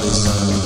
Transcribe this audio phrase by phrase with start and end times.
[0.00, 0.59] Make